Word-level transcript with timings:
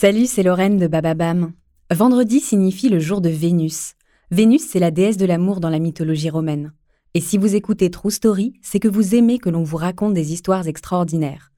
Salut, 0.00 0.26
c'est 0.26 0.44
Lorraine 0.44 0.76
de 0.76 0.86
Bababam. 0.86 1.54
Vendredi 1.92 2.38
signifie 2.38 2.88
le 2.88 3.00
jour 3.00 3.20
de 3.20 3.30
Vénus. 3.30 3.94
Vénus, 4.30 4.64
c'est 4.64 4.78
la 4.78 4.92
déesse 4.92 5.16
de 5.16 5.26
l'amour 5.26 5.58
dans 5.58 5.70
la 5.70 5.80
mythologie 5.80 6.30
romaine. 6.30 6.72
Et 7.14 7.20
si 7.20 7.36
vous 7.36 7.56
écoutez 7.56 7.90
True 7.90 8.12
Story, 8.12 8.52
c'est 8.62 8.78
que 8.78 8.86
vous 8.86 9.16
aimez 9.16 9.40
que 9.40 9.50
l'on 9.50 9.64
vous 9.64 9.76
raconte 9.76 10.14
des 10.14 10.32
histoires 10.32 10.68
extraordinaires. 10.68 11.50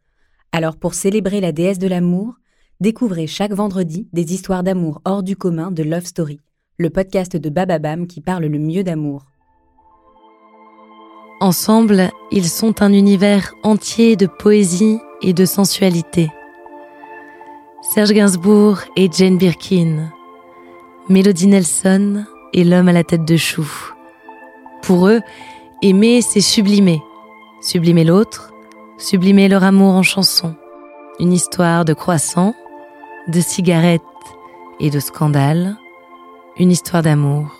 Alors 0.52 0.78
pour 0.78 0.94
célébrer 0.94 1.42
la 1.42 1.52
déesse 1.52 1.78
de 1.78 1.86
l'amour, 1.86 2.36
découvrez 2.80 3.27
chaque 3.27 3.52
vendredi 3.52 4.08
des 4.14 4.32
histoires 4.32 4.62
d'amour 4.62 5.02
hors 5.04 5.22
du 5.22 5.36
commun 5.36 5.70
de 5.70 5.82
Love 5.82 6.06
Story, 6.06 6.41
le 6.78 6.88
podcast 6.88 7.36
de 7.36 7.50
Bababam 7.50 8.06
qui 8.06 8.22
parle 8.22 8.47
le 8.47 8.58
mieux 8.58 8.84
d'amour. 8.84 9.27
Ensemble, 11.41 12.08
ils 12.32 12.48
sont 12.48 12.80
un 12.80 12.94
univers 12.94 13.52
entier 13.64 14.16
de 14.16 14.27
poésie 14.27 14.98
et 15.20 15.34
de 15.34 15.44
sensualité. 15.44 16.30
Serge 17.92 18.12
Gainsbourg 18.12 18.83
et 18.94 19.10
Jane 19.10 19.36
Birkin, 19.36 20.12
Melody 21.08 21.48
Nelson 21.48 22.24
et 22.52 22.62
l'homme 22.62 22.86
à 22.86 22.92
la 22.92 23.02
tête 23.02 23.24
de 23.24 23.36
chou. 23.36 23.66
Pour 24.80 25.08
eux, 25.08 25.20
aimer, 25.82 26.22
c'est 26.22 26.41
sublimer. 26.41 27.02
Sublimer 27.60 28.05
l'autre, 28.05 28.52
sublimer 28.97 29.48
leur 29.48 29.64
amour 29.64 29.94
en 29.94 30.05
chanson. 30.05 30.55
Une 31.19 31.32
histoire 31.32 31.84
de 31.84 31.92
croissant, 31.92 32.55
de 33.27 33.41
cigarettes 33.41 34.02
et 34.78 34.91
de 34.91 35.00
scandales. 35.00 35.77
Une 36.58 36.70
histoire 36.70 37.02
d'amour. 37.02 37.59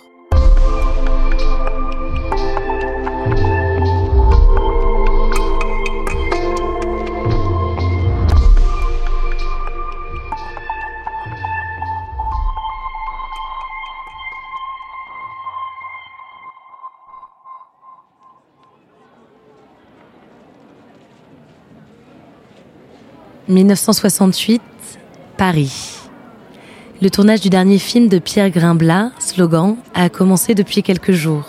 1968, 23.47 24.61
Paris. 25.35 25.97
Le 27.01 27.09
tournage 27.09 27.41
du 27.41 27.49
dernier 27.49 27.79
film 27.79 28.07
de 28.07 28.19
Pierre 28.19 28.51
Grimblat, 28.51 29.11
Slogan, 29.17 29.77
a 29.95 30.09
commencé 30.09 30.53
depuis 30.53 30.83
quelques 30.83 31.11
jours. 31.11 31.47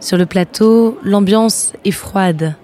Sur 0.00 0.16
le 0.16 0.24
plateau, 0.24 0.98
l'ambiance 1.02 1.74
est 1.84 1.90
froide. 1.90 2.54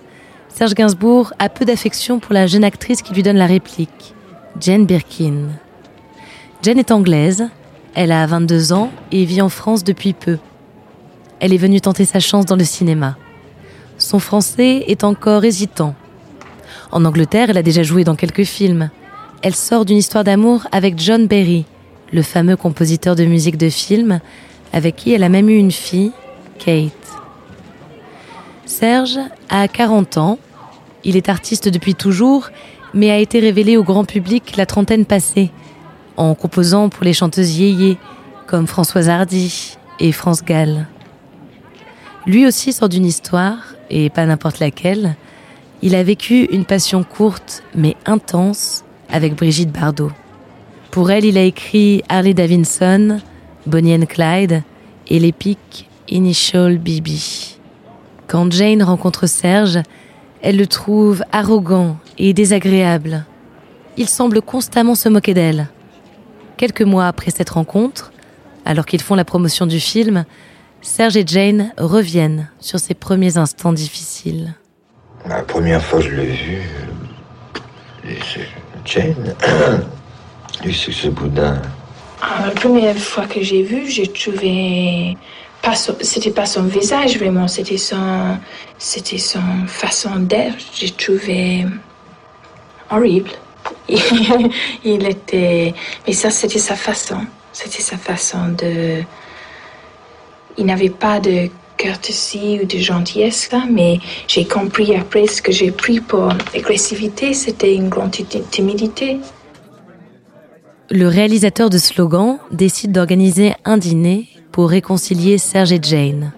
Serge 0.49 0.75
Gainsbourg 0.75 1.35
a 1.39 1.51
peu 1.51 1.67
d'affection 1.67 2.19
pour 2.19 2.33
la 2.33 2.47
jeune 2.47 2.65
actrice 2.65 3.03
qui 3.03 3.13
lui 3.13 3.23
donne 3.23 3.37
la 3.37 3.47
réplique, 3.47 4.15
Jane 4.59 4.87
Birkin. 4.87 5.51
Jane 6.63 6.79
est 6.79 6.93
anglaise, 6.93 7.47
elle 7.95 8.13
a 8.13 8.27
22 8.27 8.73
ans 8.73 8.91
et 9.13 9.27
vit 9.27 9.43
en 9.43 9.51
France 9.51 9.85
depuis 9.85 10.15
peu. 10.15 10.39
Elle 11.39 11.53
est 11.53 11.59
venue 11.59 11.83
tenter 11.83 12.07
sa 12.07 12.21
chance 12.21 12.47
dans 12.47 12.57
le 12.57 12.65
cinéma. 12.65 13.19
Son 13.99 14.19
français 14.19 14.85
est 14.89 15.05
encore 15.05 15.45
hésitant. 15.45 15.95
En 16.93 17.05
Angleterre, 17.05 17.51
elle 17.51 17.59
a 17.59 17.63
déjà 17.63 17.83
joué 17.83 18.05
dans 18.05 18.15
quelques 18.15 18.45
films. 18.45 18.91
Elle 19.43 19.55
sort 19.55 19.85
d'une 19.85 19.97
histoire 19.97 20.25
d'amour 20.25 20.67
avec 20.73 20.99
John 20.99 21.27
Berry, 21.27 21.65
le 22.13 22.23
fameux 22.23 22.57
compositeur 22.57 23.17
de 23.17 23.25
musique 23.25 23.59
de 23.59 23.69
film, 23.69 24.21
avec 24.73 24.97
qui 24.97 25.13
elle 25.13 25.23
a 25.23 25.29
même 25.29 25.49
eu 25.49 25.57
une 25.57 25.73
fille, 25.73 26.13
Kate. 26.59 26.93
Serge 28.65 29.19
a 29.49 29.69
40 29.69 30.17
ans. 30.19 30.39
Il 31.05 31.17
est 31.17 31.29
artiste 31.29 31.69
depuis 31.69 31.95
toujours, 31.95 32.51
mais 32.95 33.11
a 33.11 33.19
été 33.19 33.41
révélé 33.41 33.77
au 33.77 33.85
grand 33.85 34.05
public 34.05 34.57
la 34.57 34.67
trentaine 34.67 35.05
passée, 35.05 35.51
en 36.17 36.35
composant 36.35 36.89
pour 36.89 37.05
les 37.05 37.13
chanteuses 37.13 37.59
yéyé, 37.59 37.99
comme 38.47 38.67
Françoise 38.67 39.09
Hardy 39.09 39.77
et 40.01 40.13
France 40.13 40.45
Gall. 40.45 40.87
Lui 42.27 42.47
aussi 42.47 42.73
sort 42.73 42.89
d'une 42.89 43.07
histoire, 43.07 43.59
et 43.91 44.11
pas 44.11 44.27
n'importe 44.27 44.59
laquelle. 44.59 45.15
Il 45.83 45.95
a 45.95 46.03
vécu 46.03 46.45
une 46.45 46.65
passion 46.65 47.05
courte 47.05 47.63
mais 47.75 47.97
intense 48.07 48.85
avec 49.11 49.35
Brigitte 49.35 49.73
Bardot. 49.73 50.11
Pour 50.91 51.11
elle, 51.11 51.25
il 51.25 51.37
a 51.37 51.43
écrit 51.43 52.03
Harley 52.09 52.35
Davidson, 52.35 53.21
Bonnie 53.67 53.95
and 53.95 54.07
Clyde 54.07 54.63
et 55.09 55.19
l'épique 55.19 55.89
Initial 56.09 56.79
BB. 56.79 57.11
Quand 58.27 58.51
Jane 58.51 58.83
rencontre 58.83 59.27
Serge, 59.27 59.81
elle 60.41 60.57
le 60.57 60.67
trouve 60.67 61.23
arrogant 61.33 61.99
et 62.19 62.33
désagréable. 62.33 63.25
Il 63.97 64.09
semble 64.09 64.41
constamment 64.41 64.95
se 64.95 65.09
moquer 65.09 65.35
d'elle. 65.35 65.69
Quelques 66.57 66.83
mois 66.83 67.07
après 67.07 67.31
cette 67.31 67.51
rencontre, 67.51 68.13
alors 68.65 68.87
qu'ils 68.87 69.03
font 69.03 69.15
la 69.15 69.25
promotion 69.25 69.67
du 69.67 69.81
film, 69.81 70.25
Serge 70.81 71.17
et 71.17 71.27
Jane 71.27 71.73
reviennent 71.79 72.49
sur 72.61 72.79
ces 72.79 72.95
premiers 72.95 73.37
instants 73.37 73.73
difficiles. 73.73 74.55
La 75.29 75.43
première 75.43 75.83
fois 75.83 75.99
que 75.99 76.05
je 76.05 76.15
l'ai 76.15 76.27
vu, 76.27 76.63
c'est 78.05 78.49
Jane. 78.85 79.35
Lui, 80.65 80.73
c'est 80.73 80.93
ce 80.93 81.09
boudin. 81.09 81.61
Ah, 82.23 82.47
la 82.47 82.53
première 82.53 82.97
fois 82.97 83.27
que 83.27 83.43
j'ai 83.43 83.63
vu, 83.63 83.91
j'ai 83.91 84.07
trouvé 84.07 85.17
pas 85.63 85.75
c'était 85.75 86.31
pas 86.31 86.47
son 86.47 86.63
visage 86.65 87.19
vraiment, 87.19 87.49
c'était 87.49 87.77
son 87.77 88.39
c'était 88.79 89.19
son 89.19 89.67
façon 89.67 90.17
d'être. 90.21 90.59
J'ai 90.75 90.91
trouvé 90.91 91.67
horrible. 92.91 93.31
Il 93.89 95.07
était 95.07 95.75
mais 96.07 96.13
ça 96.13 96.31
c'était 96.31 96.61
sa 96.61 96.77
façon, 96.77 97.27
c'était 97.53 97.83
sa 97.83 97.97
façon 97.97 98.49
de 98.57 99.03
il 100.57 100.65
n'avait 100.65 100.91
pas 100.91 101.21
de 101.21 101.51
courtoisie 101.81 102.61
ou 102.63 102.67
de 102.67 102.79
gentillesse 102.79 103.51
là, 103.53 103.65
mais 103.71 103.99
j'ai 104.29 104.45
compris 104.45 104.95
après 104.97 105.27
ce 105.27 105.41
que 105.43 105.53
j'ai 105.53 105.71
pris 105.71 106.01
pour 106.01 106.29
agressivité, 106.55 107.35
c'était 107.35 107.75
une 107.75 107.89
grande 107.89 108.11
ti- 108.13 108.25
timidité. 108.51 109.19
Le 110.91 111.09
réalisateur 111.09 111.69
de 111.69 111.79
Slogan 111.79 112.39
décide 112.53 112.93
d'organiser 112.93 113.53
un 113.65 113.77
dîner 113.77 114.29
pour 114.53 114.71
réconcilier 114.71 115.37
Serge 115.39 115.73
et 115.73 115.81
Jane. 115.83 116.33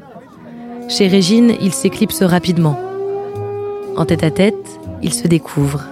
Chez 0.88 1.06
Régine, 1.06 1.54
il 1.60 1.72
s'éclipse 1.72 2.22
rapidement. 2.22 2.78
En 3.96 4.06
tête 4.06 4.24
à 4.24 4.30
tête, 4.30 4.54
ils 5.02 5.12
se 5.12 5.28
découvrent. 5.28 5.84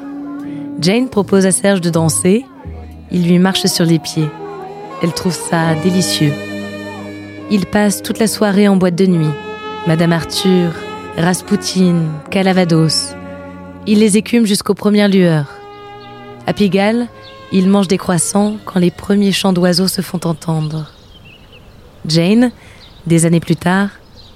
Jane 0.81 1.09
propose 1.09 1.45
à 1.45 1.53
Serge 1.53 1.81
de 1.83 1.91
danser. 1.91 2.47
Il 3.13 3.27
lui 3.29 3.39
marche 3.39 3.67
sur 3.67 3.85
les 3.85 3.99
pieds. 3.99 4.29
Elle 5.03 5.13
trouve 5.13 5.35
ça 5.35 5.75
délicieux. 5.83 6.33
Ils 7.49 7.67
passent 7.67 8.03
toute 8.03 8.19
la 8.19 8.27
soirée 8.27 8.67
en 8.67 8.77
boîte 8.77 8.97
de 8.97 9.07
nuit. 9.07 9.31
Madame 9.87 10.13
Arthur, 10.13 10.73
Raspoutine, 11.17 12.09
Calavados. 12.29 13.15
Il 13.87 14.01
les 14.01 14.17
écume 14.17 14.47
jusqu'aux 14.47 14.75
premières 14.75 15.09
lueurs. 15.09 15.47
À 16.49 16.53
Pigalle, 16.53 17.07
ils 17.53 17.69
mangent 17.69 17.87
des 17.87 17.99
croissants 17.99 18.57
quand 18.65 18.81
les 18.81 18.91
premiers 18.91 19.31
chants 19.31 19.53
d'oiseaux 19.53 19.87
se 19.87 20.03
font 20.03 20.21
entendre. 20.25 20.91
Jane, 22.05 22.51
des 23.07 23.27
années 23.27 23.39
plus 23.39 23.55
tard, 23.55 23.91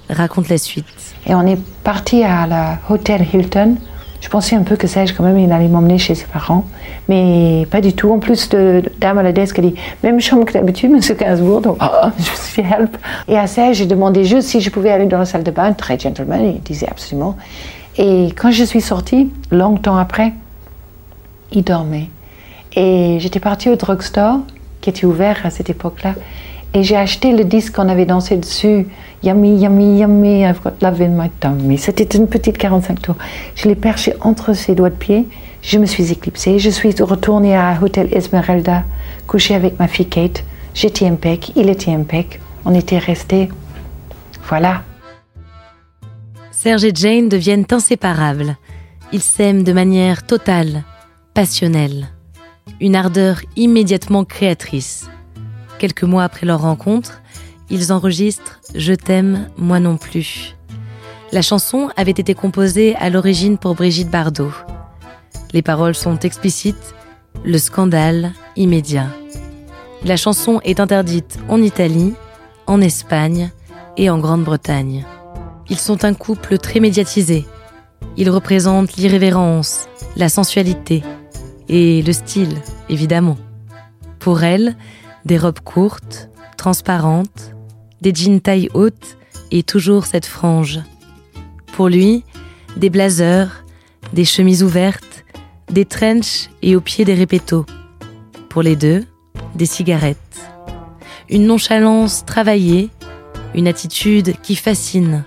raconte 0.09 0.47
la 0.47 0.57
suite. 0.57 0.85
Et 1.27 1.35
on 1.35 1.45
est 1.45 1.59
parti 1.83 2.23
à 2.23 2.47
la 2.47 2.79
Hotel 2.89 3.27
Hilton. 3.33 3.75
Je 4.21 4.29
pensais 4.29 4.55
un 4.55 4.61
peu 4.61 4.75
que 4.75 4.87
Serge, 4.87 5.13
quand 5.13 5.23
même, 5.23 5.39
il 5.39 5.51
allait 5.51 5.67
m'emmener 5.67 5.97
chez 5.97 6.13
ses 6.15 6.25
parents. 6.25 6.65
Mais 7.09 7.67
pas 7.71 7.81
du 7.81 7.93
tout. 7.93 8.11
En 8.11 8.19
plus, 8.19 8.49
de 8.49 8.83
dame 8.99 9.17
à 9.17 9.23
la 9.23 9.31
desk 9.31 9.57
a 9.57 9.61
dit 9.63 9.73
même 10.03 10.19
chambre 10.21 10.45
que 10.45 10.53
d'habitude, 10.53 10.91
monsieur 10.91 11.15
Gainsbourg. 11.15 11.61
Donc, 11.61 11.77
oh, 11.81 12.07
je 12.17 12.31
suis 12.31 12.61
help. 12.61 12.95
Et 13.27 13.37
à 13.37 13.47
Serge, 13.47 13.77
j'ai 13.77 13.87
demandé 13.87 14.23
juste 14.23 14.47
si 14.47 14.61
je 14.61 14.69
pouvais 14.69 14.91
aller 14.91 15.07
dans 15.07 15.17
la 15.17 15.25
salle 15.25 15.43
de 15.43 15.51
bain. 15.51 15.73
Très 15.73 15.97
gentleman, 15.97 16.45
il 16.45 16.61
disait 16.61 16.87
absolument. 16.87 17.35
Et 17.97 18.27
quand 18.37 18.51
je 18.51 18.63
suis 18.63 18.81
sortie, 18.81 19.31
longtemps 19.49 19.97
après, 19.97 20.33
il 21.51 21.63
dormait. 21.63 22.09
Et 22.75 23.17
j'étais 23.19 23.39
partie 23.39 23.69
au 23.69 23.75
drugstore, 23.75 24.39
qui 24.79 24.89
était 24.91 25.05
ouvert 25.05 25.37
à 25.43 25.49
cette 25.49 25.69
époque-là. 25.69 26.13
Et 26.73 26.83
j'ai 26.83 26.95
acheté 26.95 27.35
le 27.35 27.43
disque 27.43 27.75
qu'on 27.75 27.89
avait 27.89 28.05
dansé 28.05 28.37
dessus. 28.37 28.87
Yummy, 29.23 29.57
yummy, 29.57 29.99
yummy, 29.99 30.43
I've 30.43 30.61
got 30.63 30.81
love 30.81 31.01
in 31.01 31.09
my 31.09 31.29
tummy. 31.39 31.77
C'était 31.77 32.17
une 32.17 32.27
petite 32.27 32.57
45 32.57 33.01
tours. 33.01 33.17
Je 33.55 33.67
l'ai 33.67 33.75
perché 33.75 34.13
entre 34.21 34.53
ses 34.53 34.73
doigts 34.73 34.89
de 34.89 34.95
pied. 34.95 35.27
Je 35.61 35.77
me 35.77 35.85
suis 35.85 36.11
éclipsée. 36.11 36.59
Je 36.59 36.69
suis 36.69 36.93
retournée 37.01 37.55
à 37.55 37.77
Hotel 37.81 38.07
Esmeralda, 38.13 38.85
couchée 39.27 39.53
avec 39.53 39.79
ma 39.79 39.87
fille 39.87 40.07
Kate. 40.07 40.45
J'étais 40.73 41.07
impec, 41.07 41.51
il 41.57 41.69
était 41.69 41.91
impec. 41.91 42.39
On 42.63 42.73
était 42.73 42.99
restés. 42.99 43.49
Voilà. 44.47 44.83
Serge 46.51 46.85
et 46.85 46.93
Jane 46.95 47.27
deviennent 47.27 47.65
inséparables. 47.69 48.55
Ils 49.11 49.21
s'aiment 49.21 49.63
de 49.63 49.73
manière 49.73 50.25
totale, 50.25 50.83
passionnelle. 51.33 52.07
Une 52.79 52.95
ardeur 52.95 53.41
immédiatement 53.55 54.23
créatrice. 54.23 55.09
Quelques 55.81 56.03
mois 56.03 56.25
après 56.25 56.45
leur 56.45 56.61
rencontre, 56.61 57.23
ils 57.71 57.91
enregistrent 57.91 58.59
Je 58.75 58.93
t'aime, 58.93 59.49
moi 59.57 59.79
non 59.79 59.97
plus. 59.97 60.55
La 61.31 61.41
chanson 61.41 61.89
avait 61.97 62.11
été 62.11 62.35
composée 62.35 62.95
à 62.97 63.09
l'origine 63.09 63.57
pour 63.57 63.73
Brigitte 63.73 64.11
Bardot. 64.11 64.51
Les 65.53 65.63
paroles 65.63 65.95
sont 65.95 66.19
explicites, 66.19 66.93
le 67.43 67.57
scandale 67.57 68.33
immédiat. 68.55 69.07
La 70.05 70.17
chanson 70.17 70.61
est 70.63 70.79
interdite 70.79 71.39
en 71.49 71.59
Italie, 71.63 72.13
en 72.67 72.79
Espagne 72.79 73.49
et 73.97 74.11
en 74.11 74.19
Grande-Bretagne. 74.19 75.03
Ils 75.67 75.79
sont 75.79 76.05
un 76.05 76.13
couple 76.13 76.59
très 76.59 76.79
médiatisé. 76.79 77.47
Ils 78.17 78.29
représentent 78.29 78.97
l'irrévérence, 78.97 79.87
la 80.15 80.29
sensualité 80.29 81.01
et 81.69 82.03
le 82.03 82.13
style, 82.13 82.55
évidemment. 82.87 83.37
Pour 84.19 84.43
elle, 84.43 84.75
des 85.25 85.37
robes 85.37 85.59
courtes, 85.59 86.29
transparentes, 86.57 87.53
des 88.01 88.13
jeans 88.13 88.41
taille 88.41 88.69
haute 88.73 89.17
et 89.51 89.63
toujours 89.63 90.05
cette 90.05 90.25
frange. 90.25 90.79
Pour 91.73 91.89
lui, 91.89 92.23
des 92.77 92.89
blazers, 92.89 93.63
des 94.13 94.25
chemises 94.25 94.63
ouvertes, 94.63 95.25
des 95.69 95.85
trenches 95.85 96.49
et 96.61 96.75
au 96.75 96.81
pied 96.81 97.05
des 97.05 97.13
répétos. 97.13 97.65
Pour 98.49 98.61
les 98.61 98.75
deux, 98.75 99.05
des 99.55 99.65
cigarettes. 99.65 100.17
Une 101.29 101.45
nonchalance 101.45 102.25
travaillée, 102.25 102.89
une 103.55 103.67
attitude 103.67 104.35
qui 104.41 104.55
fascine. 104.55 105.23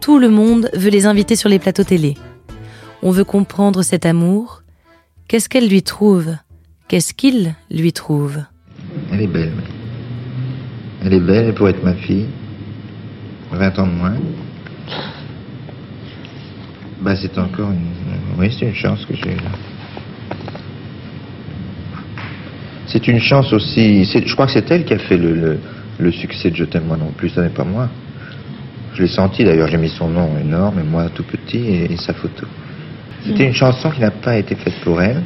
Tout 0.00 0.18
le 0.18 0.30
monde 0.30 0.70
veut 0.74 0.90
les 0.90 1.06
inviter 1.06 1.36
sur 1.36 1.48
les 1.48 1.58
plateaux 1.58 1.84
télé. 1.84 2.16
On 3.02 3.10
veut 3.10 3.24
comprendre 3.24 3.82
cet 3.82 4.06
amour. 4.06 4.62
Qu'est-ce 5.28 5.48
qu'elle 5.48 5.68
lui 5.68 5.82
trouve? 5.82 6.36
Qu'est-ce 6.88 7.14
qu'il 7.14 7.54
lui 7.70 7.92
trouve? 7.92 8.42
Elle 9.12 9.22
est 9.22 9.26
belle. 9.26 9.52
Elle 11.04 11.14
est 11.14 11.20
belle, 11.20 11.46
elle 11.48 11.54
pourrait 11.54 11.72
être 11.72 11.84
ma 11.84 11.94
fille. 11.94 12.26
20 13.52 13.78
ans 13.78 13.86
de 13.86 13.92
moins. 13.92 14.14
Bah, 17.02 17.14
c'est 17.16 17.36
encore 17.38 17.70
une. 17.70 17.88
Oui, 18.38 18.54
c'est 18.58 18.66
une 18.66 18.74
chance 18.74 19.04
que 19.04 19.14
j'ai. 19.14 19.36
C'est 22.86 23.06
une 23.08 23.20
chance 23.20 23.52
aussi. 23.52 24.04
Je 24.04 24.32
crois 24.34 24.46
que 24.46 24.52
c'est 24.52 24.70
elle 24.70 24.84
qui 24.84 24.94
a 24.94 24.98
fait 24.98 25.16
le, 25.16 25.58
succès 26.12 26.50
de 26.50 26.56
Je 26.56 26.64
t'aime 26.64 26.84
moi 26.86 26.96
non 26.96 27.12
plus, 27.16 27.30
ce 27.30 27.40
n'est 27.40 27.48
pas 27.48 27.64
moi. 27.64 27.88
Je 28.94 29.02
l'ai 29.02 29.08
senti 29.08 29.44
d'ailleurs, 29.44 29.68
j'ai 29.68 29.78
mis 29.78 29.88
son 29.88 30.08
nom 30.08 30.36
énorme 30.38 30.78
et 30.78 30.82
moi 30.82 31.08
tout 31.14 31.22
petit 31.22 31.58
et, 31.58 31.96
sa 31.96 32.12
photo. 32.12 32.46
C'était 33.24 33.46
une 33.46 33.54
chanson 33.54 33.90
qui 33.90 34.00
n'a 34.00 34.10
pas 34.10 34.36
été 34.36 34.54
faite 34.54 34.74
pour 34.82 35.00
elle, 35.00 35.22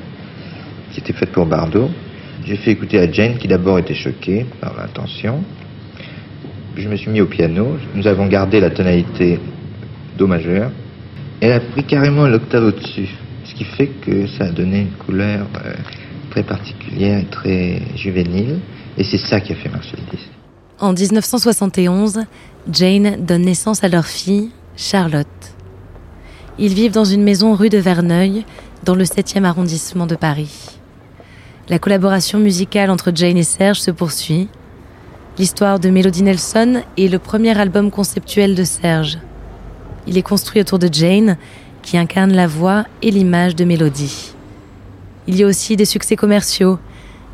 qui 0.93 1.01
était 1.01 1.13
faite 1.13 1.33
pour 1.33 1.47
Bardot. 1.47 1.91
J'ai 2.47 2.57
fait 2.57 2.71
écouter 2.71 3.01
à 3.01 3.11
Jane 3.11 3.39
qui 3.39 3.49
d'abord 3.49 3.77
était 3.81 3.95
choquée 3.95 4.47
par 4.61 4.77
l'intention. 4.77 5.43
Je 6.77 6.89
me 6.89 6.95
suis 6.95 7.11
mis 7.11 7.21
au 7.21 7.27
piano. 7.27 7.77
Nous 7.93 8.07
avons 8.07 8.27
gardé 8.29 8.61
la 8.61 8.71
tonalité 8.71 9.41
Do 10.17 10.29
majeur. 10.29 10.71
Elle 11.41 11.53
a 11.53 11.61
pris 11.61 11.83
carrément 11.83 12.29
l'octave 12.29 12.67
au-dessus. 12.67 13.09
Ce 13.45 13.55
qui 13.55 13.65
fait 13.65 13.89
que 13.89 14.29
ça 14.29 14.45
a 14.45 14.51
donné 14.51 14.83
une 14.83 14.93
couleur 14.93 15.49
euh, 15.65 15.75
très 16.31 16.45
particulière 16.45 17.19
et 17.19 17.25
très 17.25 17.83
juvénile. 17.97 18.61
Et 18.97 19.03
c'est 19.03 19.19
ça 19.19 19.41
qui 19.41 19.53
a 19.53 19.57
fait 19.57 19.69
marcher 19.69 19.97
le. 19.97 20.19
En 20.79 20.93
1971, 20.93 22.27
Jane 22.71 23.25
donne 23.25 23.43
naissance 23.43 23.83
à 23.83 23.89
leur 23.89 24.07
fille, 24.07 24.51
Charlotte. 24.77 25.27
Ils 26.61 26.75
vivent 26.75 26.93
dans 26.93 27.05
une 27.05 27.25
maison 27.25 27.55
rue 27.55 27.71
de 27.71 27.79
Verneuil, 27.79 28.45
dans 28.85 28.95
le 28.95 29.05
7e 29.05 29.45
arrondissement 29.45 30.07
de 30.07 30.15
Paris. 30.15 30.76
La 31.69 31.81
collaboration 31.81 32.39
musicale 32.39 32.91
entre 32.91 33.11
Jane 33.13 33.37
et 33.37 33.43
Serge 33.43 33.81
se 33.81 33.91
poursuit. 33.91 34.49
L'histoire 35.37 35.81
de 35.81 35.91
Melody 35.91 36.23
Nelson 36.23 36.83
est 36.97 37.09
le 37.09 37.19
premier 37.19 37.59
album 37.59 37.91
conceptuel 37.91 38.55
de 38.55 38.63
Serge. 38.63 39.19
Il 40.07 40.17
est 40.17 40.23
construit 40.23 40.61
autour 40.61 40.79
de 40.79 40.89
Jane, 40.93 41.37
qui 41.83 41.99
incarne 41.99 42.33
la 42.33 42.47
voix 42.47 42.85
et 43.03 43.11
l'image 43.11 43.57
de 43.57 43.65
Melody. 43.65 44.33
Il 45.27 45.35
y 45.35 45.43
a 45.43 45.47
aussi 45.49 45.75
des 45.75 45.85
succès 45.85 46.15
commerciaux, 46.15 46.79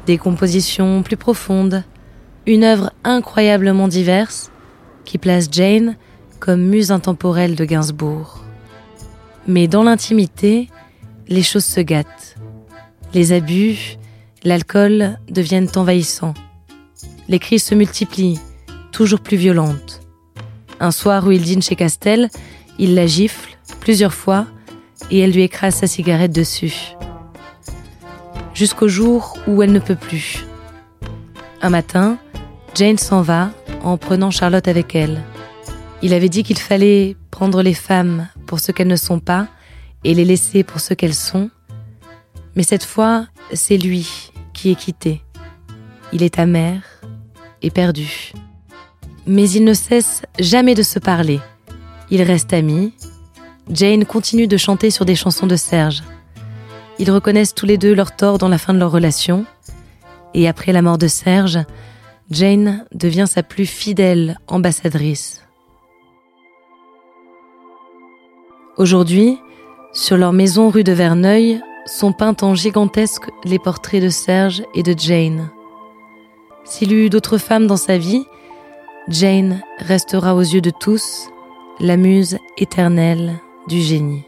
des 0.07 0.17
compositions 0.17 1.03
plus 1.03 1.19
profondes, 1.19 1.85
une 2.47 2.65
œuvre 2.65 2.91
incroyablement 3.05 3.87
diverse 3.87 4.51
qui 5.05 5.19
place 5.19 5.49
Jane 5.53 5.97
comme 6.41 6.63
muse 6.63 6.91
intemporelle 6.91 7.55
de 7.55 7.67
Gainsbourg. 7.67 8.43
Mais 9.47 9.69
dans 9.69 9.83
l'intimité, 9.83 10.71
les 11.29 11.43
choses 11.43 11.67
se 11.67 11.81
gâtent. 11.81 12.37
Les 13.13 13.33
abus, 13.33 13.99
l'alcool 14.45 15.19
deviennent 15.29 15.69
envahissants. 15.77 16.35
Les 17.29 17.39
crises 17.39 17.65
se 17.65 17.75
multiplient, 17.75 18.41
toujours 18.91 19.21
plus 19.21 19.37
violentes. 19.37 20.01
Un 20.81 20.91
soir 20.91 21.27
où 21.27 21.31
il 21.31 21.43
dîne 21.43 21.63
chez 21.63 21.77
Castel, 21.77 22.29
il 22.79 22.95
la 22.95 23.07
gifle 23.07 23.57
plusieurs 23.81 24.15
fois 24.15 24.47
et 25.11 25.21
elle 25.21 25.33
lui 25.33 25.43
écrase 25.43 25.77
sa 25.77 25.87
cigarette 25.87 26.35
dessus. 26.35 26.95
Jusqu'au 28.55 28.89
jour 28.89 29.39
où 29.47 29.63
elle 29.63 29.73
ne 29.73 29.79
peut 29.79 29.97
plus. 29.97 30.45
Un 31.61 31.71
matin, 31.71 32.19
Jane 32.75 32.99
s'en 32.99 33.23
va 33.23 33.51
en 33.83 33.97
prenant 33.97 34.31
Charlotte 34.31 34.69
avec 34.69 34.95
elle. 34.95 35.23
Il 36.03 36.13
avait 36.15 36.29
dit 36.29 36.43
qu'il 36.43 36.59
fallait 36.59 37.17
prendre 37.31 37.63
les 37.63 37.75
femmes 37.75 38.29
pour 38.47 38.61
ce 38.61 38.73
qu'elles 38.73 38.89
ne 38.89 38.97
sont 38.97 39.21
pas 39.21 39.49
et 40.05 40.15
les 40.15 40.25
laisser 40.25 40.65
pour 40.65 40.81
ce 40.81 40.95
qu'elles 40.95 41.15
sont. 41.15 41.51
Mais 42.57 42.65
cette 42.65 42.85
fois, 42.85 43.27
c'est 43.53 43.77
lui 43.77 44.32
est 44.71 44.77
quitté. 44.77 45.23
Il 46.13 46.23
est 46.23 46.39
amer 46.39 46.83
et 47.63 47.71
perdu. 47.71 48.33
Mais 49.27 49.49
ils 49.51 49.65
ne 49.65 49.75
cessent 49.75 50.23
jamais 50.39 50.75
de 50.75 50.83
se 50.83 50.99
parler. 50.99 51.41
Ils 52.11 52.23
restent 52.23 52.53
amis. 52.53 52.93
Jane 53.71 54.05
continue 54.05 54.47
de 54.47 54.57
chanter 54.57 54.91
sur 54.91 55.05
des 55.05 55.15
chansons 55.15 55.47
de 55.47 55.57
Serge. 55.57 56.03
Ils 56.99 57.11
reconnaissent 57.11 57.55
tous 57.55 57.67
les 57.67 57.79
deux 57.79 57.95
leur 57.95 58.15
tort 58.15 58.39
dans 58.39 58.49
la 58.49 58.59
fin 58.59 58.75
de 58.75 58.79
leur 58.79 58.91
relation. 58.91 59.47
Et 60.35 60.49
après 60.49 60.73
la 60.73 60.83
mort 60.83 60.99
de 60.99 61.09
Serge, 61.09 61.59
Jane 62.31 62.85
devient 62.95 63.27
sa 63.29 63.43
plus 63.43 63.67
fidèle 63.67 64.39
ambassadrice. 64.47 65.43
Aujourd'hui, 68.77 69.39
sur 69.93 70.17
leur 70.17 70.33
maison 70.33 70.71
rue 70.71 70.85
de 70.85 70.93
Verneuil, 70.93 71.61
sont 71.87 72.13
peints 72.13 72.37
en 72.43 72.55
gigantesque 72.55 73.29
les 73.45 73.59
portraits 73.59 74.03
de 74.03 74.09
Serge 74.09 74.63
et 74.75 74.83
de 74.83 74.95
Jane. 74.99 75.51
S'il 76.65 76.93
eut 76.93 77.11
d'autres 77.11 77.39
femmes 77.39 77.67
dans 77.67 77.77
sa 77.77 77.99
vie, 77.99 78.25
Jane 79.09 79.63
restera 79.79 80.35
aux 80.35 80.41
yeux 80.41 80.61
de 80.61 80.71
tous 80.71 81.29
la 81.81 81.97
muse 81.97 82.39
éternelle 82.57 83.41
du 83.67 83.81
génie. 83.81 84.25